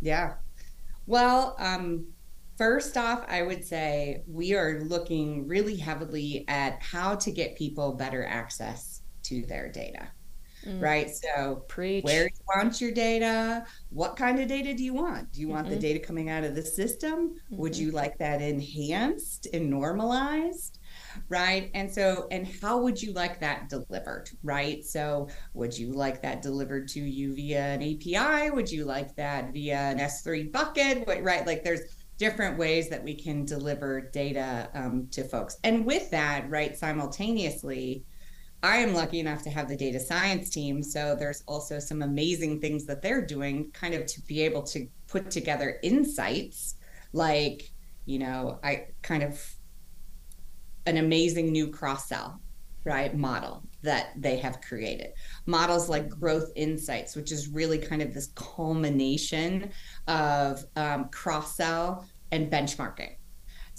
[0.00, 0.34] Yeah.
[1.06, 2.06] Well, um,
[2.56, 7.92] first off, I would say we are looking really heavily at how to get people
[7.92, 10.08] better access to their data.
[10.66, 10.82] Mm.
[10.82, 11.10] Right.
[11.10, 12.04] So, Preach.
[12.04, 13.64] where you want your data?
[13.90, 15.32] What kind of data do you want?
[15.32, 15.76] Do you want mm-hmm.
[15.76, 17.30] the data coming out of the system?
[17.30, 17.56] Mm-hmm.
[17.56, 20.78] Would you like that enhanced and normalized?
[21.28, 21.70] Right.
[21.74, 24.30] And so, and how would you like that delivered?
[24.42, 24.84] Right.
[24.84, 28.50] So, would you like that delivered to you via an API?
[28.50, 31.04] Would you like that via an S3 bucket?
[31.06, 31.46] Right.
[31.46, 31.82] Like, there's
[32.20, 35.56] different ways that we can deliver data um, to folks.
[35.64, 38.04] And with that, right, simultaneously,
[38.62, 40.82] I am lucky enough to have the data science team.
[40.82, 44.86] So there's also some amazing things that they're doing kind of to be able to
[45.08, 46.74] put together insights
[47.12, 47.70] like,
[48.04, 49.42] you know, I kind of
[50.86, 52.40] an amazing new cross sell,
[52.84, 53.16] right?
[53.16, 55.12] Model that they have created.
[55.46, 59.70] Models like growth insights, which is really kind of this culmination
[60.06, 63.16] of um, cross sell and benchmarking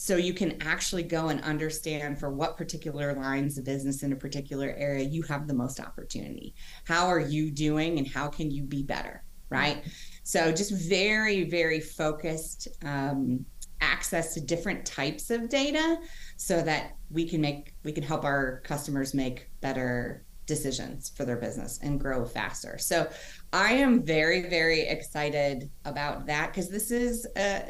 [0.02, 4.16] so you can actually go and understand for what particular lines of business in a
[4.16, 6.56] particular area you have the most opportunity.
[6.86, 9.24] How are you doing and how can you be better?
[9.52, 9.84] Right.
[10.24, 13.46] So just very, very focused um,
[13.80, 16.00] access to different types of data
[16.36, 21.38] so that we can make we can help our customers make better decisions for their
[21.38, 22.80] business and grow faster.
[22.80, 23.08] So
[23.54, 27.70] I am very, very excited about that because this is uh,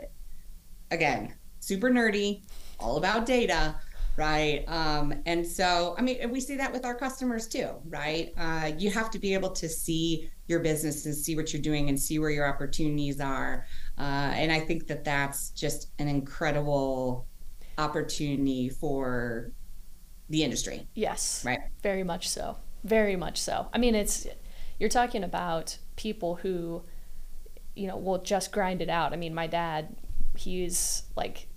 [0.91, 2.41] again super nerdy,
[2.80, 3.76] all about data,
[4.17, 4.65] right?
[4.67, 8.34] Um, and so, I mean, we see that with our customers too, right?
[8.38, 11.88] Uh, you have to be able to see your business and see what you're doing
[11.88, 13.65] and see where your opportunities are.
[13.97, 17.26] Uh, and I think that that's just an incredible
[17.78, 19.54] opportunity for
[20.30, 20.88] the industry.
[20.93, 21.45] Yes.
[21.45, 21.60] Right.
[21.82, 22.58] Very much so.
[22.84, 23.67] Very much so.
[23.74, 24.28] I mean, it's,
[24.80, 26.84] you're talking about people who,
[27.76, 29.13] you know, will just grind it out.
[29.13, 29.95] I mean, my dad,
[30.36, 31.47] he's like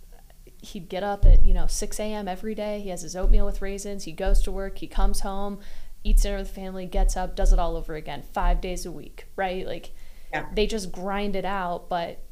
[0.64, 2.81] he'd get up at you know 6 a.m every day.
[2.81, 4.05] He has his oatmeal with raisins.
[4.05, 4.79] He goes to work.
[4.79, 5.61] He comes home
[6.07, 8.92] eats dinner with the family gets up does it all over again five days a
[8.92, 9.66] week right?
[9.66, 9.92] Like
[10.31, 10.46] yeah.
[10.53, 12.22] they just grind it out but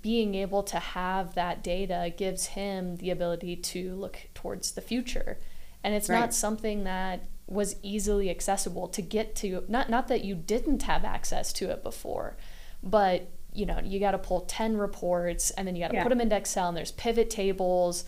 [0.00, 5.38] being able to have that data gives him the ability to look towards the future.
[5.84, 6.20] And it's right.
[6.20, 11.04] not something that was easily accessible to get to not not that you didn't have
[11.04, 12.36] access to it before
[12.82, 16.02] but you know, you got to pull 10 reports and then you got to yeah.
[16.02, 18.04] put them into Excel and there's pivot tables.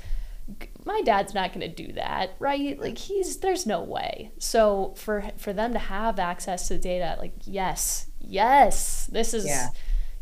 [0.85, 2.79] My dad's not going to do that, right?
[2.79, 4.33] Like he's there's no way.
[4.39, 9.47] So for for them to have access to the data, like yes, yes, this is
[9.47, 9.69] yeah.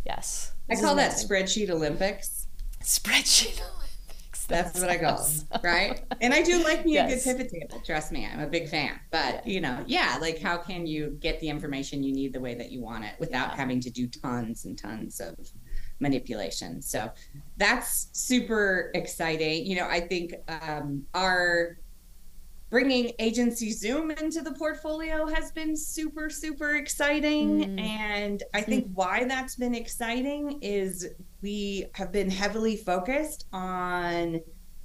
[0.06, 0.52] yes.
[0.70, 2.46] I call that spreadsheet Olympics.
[2.82, 3.60] Spreadsheet
[4.50, 4.72] Olympics.
[4.72, 6.04] That's, what I call them, right?
[6.20, 7.26] And I do like me yes.
[7.26, 7.82] a good pivot table.
[7.84, 8.98] Trust me, I'm a big fan.
[9.10, 12.54] But you know, yeah, like how can you get the information you need the way
[12.54, 13.56] that you want it without yeah.
[13.56, 15.36] having to do tons and tons of
[16.00, 16.82] manipulation?
[16.82, 17.10] So
[17.56, 19.66] that's super exciting.
[19.66, 21.78] You know, I think um, our
[22.72, 27.80] bringing agency zoom into the portfolio has been super super exciting mm.
[27.80, 28.94] and i think mm.
[28.94, 31.06] why that's been exciting is
[31.42, 34.40] we have been heavily focused on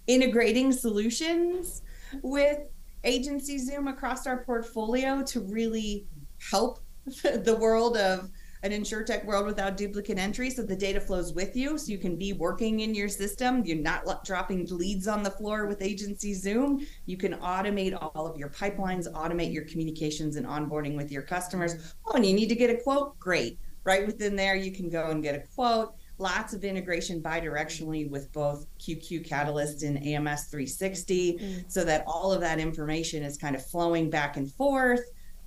[0.06, 1.82] integrating solutions
[2.24, 2.60] with
[3.06, 6.06] agency zoom across our portfolio to really
[6.52, 6.80] help
[7.24, 8.30] the world of
[8.64, 12.16] an insurtech world without duplicate entry so the data flows with you so you can
[12.16, 13.64] be working in your system.
[13.66, 16.86] You're not dropping leads on the floor with agency zoom.
[17.06, 21.96] You can automate all of your pipelines automate your communications and onboarding with your customers.
[22.06, 23.18] Oh and you need to get a quote?
[23.20, 23.60] Great.
[23.84, 25.94] Right within there you can go and get a quote.
[26.20, 31.72] Lots of integration bidirectionally with both QQ Catalyst and AMS 360 mm.
[31.72, 35.02] so that all of that information is kind of flowing back and forth.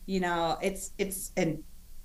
[0.07, 1.63] You know it's it's and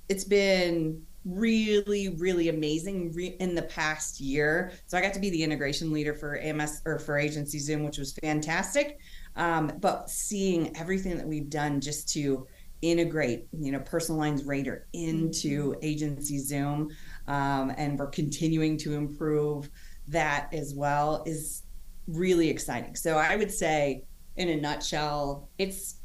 [0.10, 4.72] it's been really really amazing re- in the past year.
[4.86, 7.98] So i got to be the integration leader for ams or for agency zoom which
[7.98, 9.00] was fantastic.
[9.36, 12.48] Um, but seeing everything that we've done just to
[12.82, 15.80] integrate you know personal lines rater into mm-hmm.
[15.82, 16.92] agency zoom
[17.28, 19.70] um, and we're continuing to improve
[20.08, 21.64] that as well is
[22.08, 22.96] really exciting.
[22.96, 24.04] So i would say
[24.38, 26.02] in a nutshell it's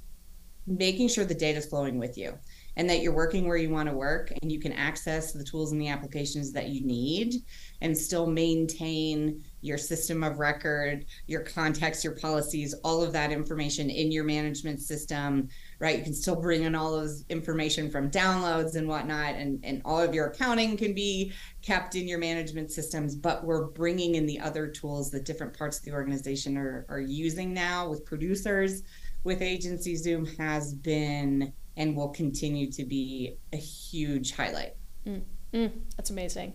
[0.66, 2.38] making sure the data is flowing with you
[2.76, 5.72] and that you're working where you want to work and you can access the tools
[5.72, 7.34] and the applications that you need
[7.80, 13.90] and still maintain your system of record, your contacts, your policies, all of that information
[13.90, 15.98] in your management system, right?
[15.98, 20.00] You can still bring in all those information from downloads and whatnot, and, and all
[20.00, 24.40] of your accounting can be kept in your management systems, but we're bringing in the
[24.40, 28.82] other tools that different parts of the organization are, are using now with producers,
[29.24, 34.74] with Agency Zoom has been and will continue to be a huge highlight.
[35.06, 36.54] Mm, mm, that's amazing.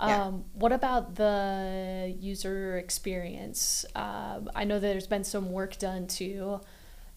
[0.00, 0.24] Yeah.
[0.24, 3.84] Um, what about the user experience?
[3.94, 6.60] Uh, I know there's been some work done to,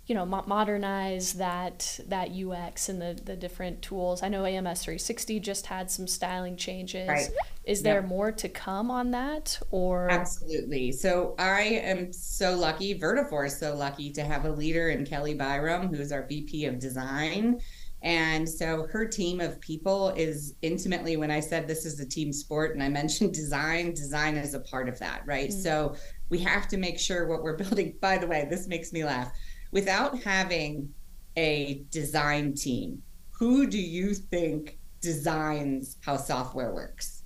[0.08, 4.24] you know, mo- modernize that that UX and the the different tools.
[4.24, 7.08] I know AMS 360 just had some styling changes.
[7.08, 7.30] Right.
[7.66, 10.94] Is there more to come on that, or absolutely?
[10.94, 12.98] So I am so lucky.
[12.98, 16.66] Vertafore is so lucky to have a leader in Kelly Byram, who is our VP
[16.66, 17.60] of Design
[18.04, 22.32] and so her team of people is intimately, when I said this is a team
[22.32, 25.50] sport and I mentioned design, design is a part of that, right?
[25.50, 25.60] Mm-hmm.
[25.60, 25.96] So
[26.30, 27.96] we have to make sure what we're building.
[28.00, 29.32] By the way, this makes me laugh.
[29.72, 30.94] Without having
[31.36, 33.02] a design team,
[33.32, 37.24] who do you think designs how software works?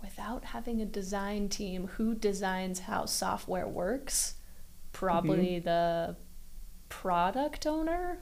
[0.00, 4.34] Without having a design team, who designs how software works?
[4.92, 5.64] Probably mm-hmm.
[5.64, 6.16] the
[6.88, 8.18] product owner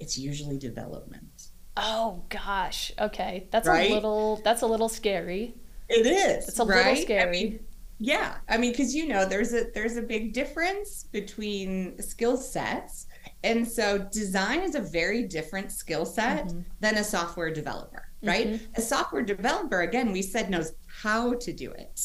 [0.00, 1.48] it's usually development.
[1.76, 2.92] Oh gosh.
[2.98, 3.46] Okay.
[3.50, 3.90] That's right?
[3.90, 5.54] a little that's a little scary.
[5.88, 6.48] It is.
[6.48, 6.86] It's a right?
[6.86, 7.28] little scary.
[7.28, 7.60] I mean,
[7.98, 8.36] yeah.
[8.48, 13.06] I mean, because you know, there's a there's a big difference between skill sets.
[13.44, 16.60] And so design is a very different skill set mm-hmm.
[16.80, 18.48] than a software developer, right?
[18.48, 18.64] Mm-hmm.
[18.74, 22.00] A software developer, again, we said knows how to do it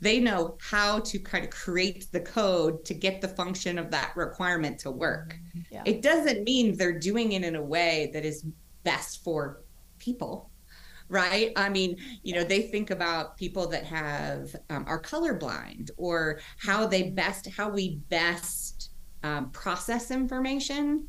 [0.00, 4.12] they know how to kind of create the code to get the function of that
[4.16, 5.36] requirement to work.
[5.70, 5.82] Yeah.
[5.84, 8.46] It doesn't mean they're doing it in a way that is
[8.82, 9.62] best for
[9.98, 10.50] people
[11.08, 16.40] right i mean you know they think about people that have um, are colorblind or
[16.58, 18.90] how they best how we best
[19.22, 21.06] um, process information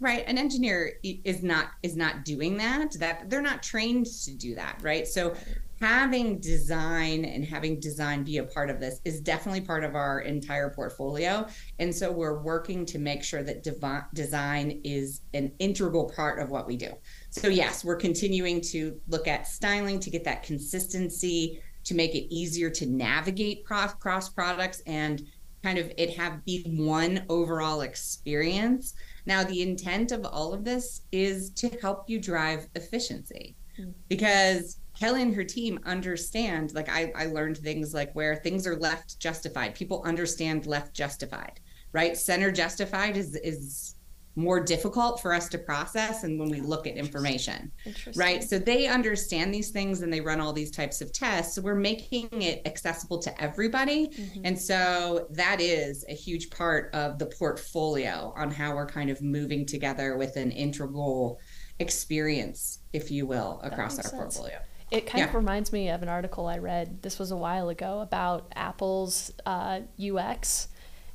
[0.00, 4.54] right an engineer is not is not doing that that they're not trained to do
[4.54, 5.34] that right so
[5.80, 10.20] having design and having design be a part of this is definitely part of our
[10.20, 11.46] entire portfolio.
[11.78, 16.50] And so we're working to make sure that devi- design is an integral part of
[16.50, 16.92] what we do.
[17.36, 22.34] So, yes, we're continuing to look at styling to get that consistency, to make it
[22.34, 25.22] easier to navigate cross products and
[25.62, 28.94] kind of it have be one overall experience.
[29.26, 33.90] Now, the intent of all of this is to help you drive efficiency hmm.
[34.08, 38.76] because Kelly and her team understand, like I, I learned things like where things are
[38.76, 39.74] left justified.
[39.74, 41.60] People understand left justified,
[41.92, 42.16] right?
[42.16, 43.95] Center justified is is
[44.36, 47.72] more difficult for us to process and when we look at information
[48.14, 51.62] right so they understand these things and they run all these types of tests so
[51.62, 54.40] we're making it accessible to everybody mm-hmm.
[54.44, 59.20] and so that is a huge part of the portfolio on how we're kind of
[59.22, 61.40] moving together with an integral
[61.78, 64.14] experience if you will across our sense.
[64.14, 64.58] portfolio
[64.90, 65.28] it kind yeah.
[65.28, 67.02] of reminds me of an article I read.
[67.02, 70.68] This was a while ago about Apple's uh, UX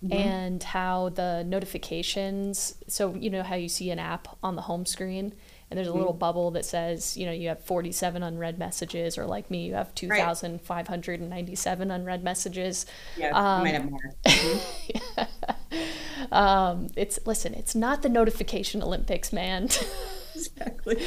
[0.04, 0.14] mm-hmm.
[0.14, 2.76] and how the notifications.
[2.88, 5.34] So you know how you see an app on the home screen,
[5.70, 6.00] and there's a mm-hmm.
[6.00, 9.74] little bubble that says you know you have 47 unread messages, or like me, you
[9.74, 11.96] have 2,597 right.
[11.96, 12.86] unread messages.
[13.18, 14.00] Yeah, um, might have more.
[15.72, 16.34] Mm-hmm.
[16.34, 19.70] um, it's listen, it's not the notification Olympics, man.
[20.36, 21.02] exactly.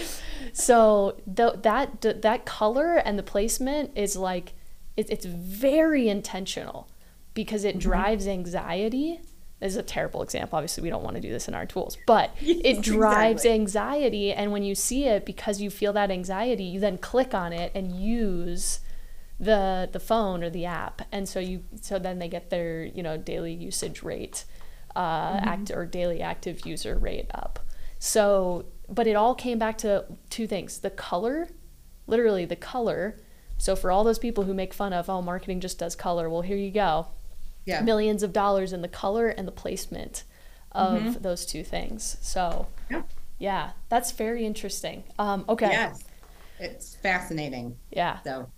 [0.53, 4.55] So the, that that color and the placement is like
[4.97, 6.89] it, it's very intentional
[7.35, 7.91] because it mm-hmm.
[7.91, 9.21] drives anxiety.
[9.61, 10.57] This is a terrible example.
[10.57, 13.51] Obviously, we don't want to do this in our tools, but it drives exactly.
[13.51, 14.33] anxiety.
[14.33, 17.73] And when you see it, because you feel that anxiety, you then click on it
[17.75, 18.81] and use
[19.41, 23.03] the the phone or the app, and so you so then they get their you
[23.03, 24.45] know daily usage rate,
[24.95, 25.49] uh, mm-hmm.
[25.49, 27.59] act or daily active user rate up.
[27.99, 31.49] So but it all came back to two things the color,
[32.07, 33.17] literally the color.
[33.57, 36.43] So for all those people who make fun of, oh, marketing just does color, well,
[36.43, 37.09] here you go.
[37.65, 37.81] Yeah.
[37.81, 40.25] Millions of dollars in the color and the placement
[40.73, 41.23] of mm-hmm.
[41.23, 42.17] those two things.
[42.21, 43.03] So, yeah.
[43.39, 45.05] yeah, that's very interesting.
[45.19, 45.69] Um, okay.
[45.71, 46.05] Yes.
[46.59, 47.77] It's fascinating.
[47.91, 48.19] Yeah.
[48.23, 48.49] So,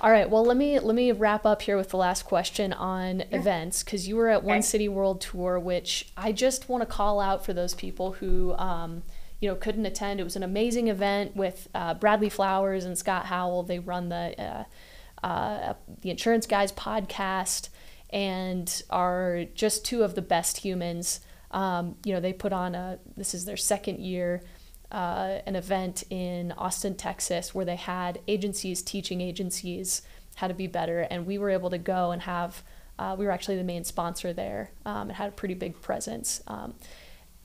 [0.00, 0.28] all right.
[0.28, 3.26] Well, let me let me wrap up here with the last question on yeah.
[3.30, 4.46] events because you were at okay.
[4.46, 8.54] One City World Tour, which I just want to call out for those people who
[8.54, 9.02] um,
[9.40, 10.18] you know couldn't attend.
[10.18, 13.64] It was an amazing event with uh, Bradley Flowers and Scott Howell.
[13.64, 14.34] They run the
[15.22, 17.68] uh, uh, the Insurance Guys podcast
[18.12, 21.20] and are just two of the best humans.
[21.50, 24.42] Um, you know, they put on a, this is their second year,
[24.90, 30.02] uh, an event in Austin, Texas, where they had agencies teaching agencies
[30.36, 31.00] how to be better.
[31.00, 32.62] And we were able to go and have,
[32.98, 36.42] uh, we were actually the main sponsor there um, and had a pretty big presence.
[36.46, 36.74] Um,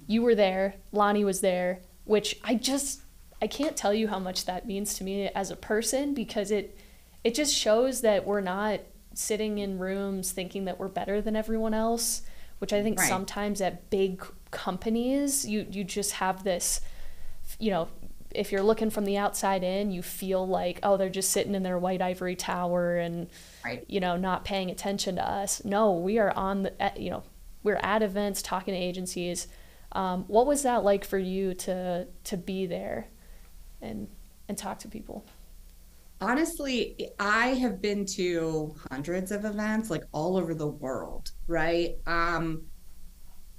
[0.06, 3.02] you were there, Lonnie was there, which I just,
[3.42, 6.78] I can't tell you how much that means to me as a person because it,
[7.24, 8.80] it just shows that we're not
[9.18, 12.22] sitting in rooms thinking that we're better than everyone else,
[12.60, 13.10] which I think right.
[13.10, 16.82] sometimes at big companies, you, you just have this,
[17.60, 17.88] you know,
[18.32, 21.64] if you're looking from the outside in, you feel like, oh, they're just sitting in
[21.64, 23.30] their white ivory tower and,
[23.66, 23.84] right.
[23.88, 25.64] you know, not paying attention to us.
[25.66, 27.24] No, we are on the, you know,
[27.64, 29.48] we're at events talking to agencies.
[29.94, 33.08] Um, what was that like for you to to be there
[33.82, 34.08] and
[34.48, 35.26] and talk to people?
[36.22, 41.96] Honestly, I have been to hundreds of events like all over the world, right?
[42.06, 42.64] Um,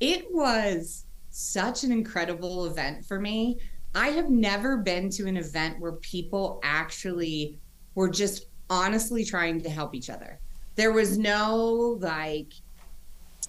[0.01, 3.59] it was such an incredible event for me.
[3.95, 7.59] I have never been to an event where people actually
[7.95, 10.41] were just honestly trying to help each other.
[10.75, 12.53] There was no like,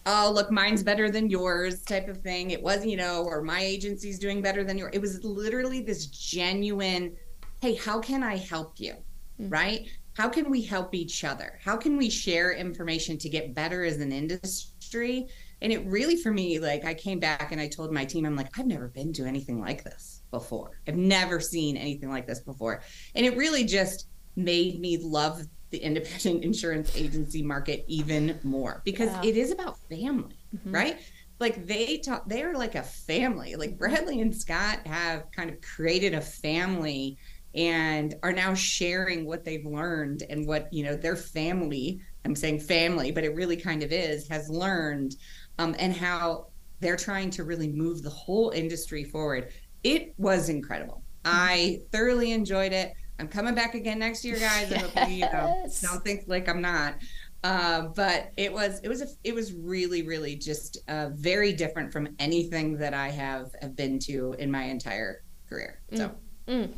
[0.06, 2.52] oh, look, mine's better than yours type of thing.
[2.52, 4.92] It was, you know, or my agency's doing better than yours.
[4.94, 7.16] It was literally this genuine
[7.62, 8.94] hey, how can I help you?
[9.40, 9.50] Mm-hmm.
[9.50, 9.88] Right?
[10.14, 11.60] How can we help each other?
[11.64, 15.28] How can we share information to get better as an industry?
[15.62, 18.36] And it really, for me, like I came back and I told my team, I'm
[18.36, 20.72] like, I've never been to anything like this before.
[20.88, 22.82] I've never seen anything like this before.
[23.16, 29.10] And it really just made me love the independent insurance agency market even more because
[29.10, 29.30] yeah.
[29.30, 30.72] it is about family, mm-hmm.
[30.74, 31.00] right?
[31.40, 36.14] like they talk they're like a family like bradley and scott have kind of created
[36.14, 37.18] a family
[37.56, 42.60] and are now sharing what they've learned and what you know their family i'm saying
[42.60, 45.16] family but it really kind of is has learned
[45.58, 46.48] um, and how
[46.80, 49.52] they're trying to really move the whole industry forward
[49.84, 54.74] it was incredible i thoroughly enjoyed it i'm coming back again next year guys yes.
[54.74, 56.96] I hope you, you know, don't think like i'm not
[57.42, 61.92] uh, but it was it was a, it was really really just uh, very different
[61.92, 65.80] from anything that I have have been to in my entire career.
[65.94, 66.12] So.
[66.48, 66.66] Mm.
[66.68, 66.74] Mm.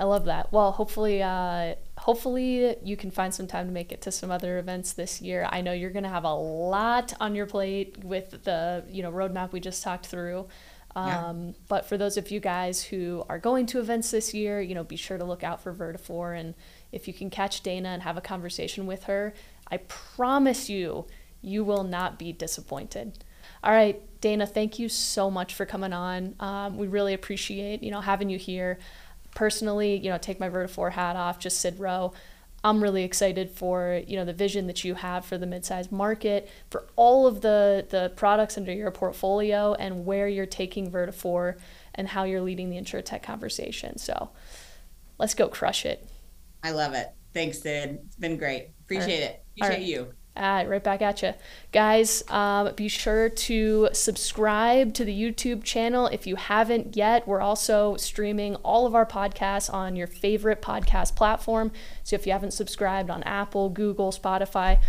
[0.00, 0.50] I love that.
[0.50, 4.58] Well, hopefully, uh, hopefully you can find some time to make it to some other
[4.58, 5.46] events this year.
[5.52, 9.12] I know you're going to have a lot on your plate with the you know
[9.12, 10.48] roadmap we just talked through.
[10.96, 11.52] Um, yeah.
[11.68, 14.84] But for those of you guys who are going to events this year, you know,
[14.84, 16.38] be sure to look out for Vertafore.
[16.40, 16.54] And
[16.92, 19.34] if you can catch Dana and have a conversation with her,
[19.70, 21.06] I promise you,
[21.42, 23.22] you will not be disappointed.
[23.62, 26.34] All right, Dana, thank you so much for coming on.
[26.40, 28.78] Um, we really appreciate you know having you here
[29.34, 32.12] personally, you know, take my Vertafore hat off, just Sid Rowe.
[32.62, 36.50] I'm really excited for you know the vision that you have for the mid-sized market,
[36.70, 41.58] for all of the the products under your portfolio, and where you're taking Vertafore
[41.94, 43.96] and how you're leading the tech conversation.
[43.96, 44.30] So,
[45.18, 46.06] let's go crush it.
[46.62, 47.08] I love it.
[47.32, 47.98] Thanks, Sid.
[48.04, 48.70] It's been great.
[48.84, 49.30] Appreciate right.
[49.30, 49.44] it.
[49.56, 49.86] Appreciate right.
[49.86, 50.14] you.
[50.36, 51.34] Uh, right back at you.
[51.72, 57.26] Guys, um, be sure to subscribe to the YouTube channel if you haven't yet.
[57.26, 61.72] We're also streaming all of our podcasts on your favorite podcast platform.
[62.04, 64.80] So if you haven't subscribed on Apple, Google, Spotify,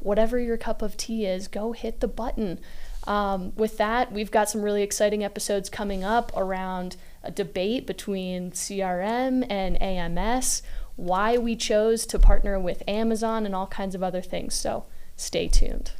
[0.00, 2.60] whatever your cup of tea is, go hit the button.
[3.04, 8.52] Um, with that, we've got some really exciting episodes coming up around a debate between
[8.52, 10.62] CRM and AMS
[11.02, 14.54] why we chose to partner with Amazon and all kinds of other things.
[14.54, 14.86] So
[15.16, 15.90] stay tuned.